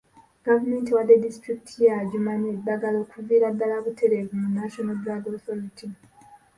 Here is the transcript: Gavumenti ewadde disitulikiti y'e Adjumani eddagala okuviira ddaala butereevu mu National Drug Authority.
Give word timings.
Gavumenti 0.45 0.87
ewadde 0.91 1.15
disitulikiti 1.25 1.73
y'e 1.81 1.91
Adjumani 1.99 2.45
eddagala 2.55 2.97
okuviira 3.03 3.47
ddaala 3.53 3.77
butereevu 3.85 4.33
mu 4.41 4.47
National 4.59 4.97
Drug 5.03 5.23
Authority. 5.31 5.87